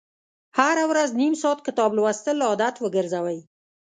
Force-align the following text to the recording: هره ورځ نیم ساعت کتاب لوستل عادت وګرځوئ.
هره 0.57 0.83
ورځ 0.91 1.09
نیم 1.21 1.33
ساعت 1.41 1.59
کتاب 1.67 1.89
لوستل 1.97 2.37
عادت 2.49 2.75
وګرځوئ. 2.79 3.39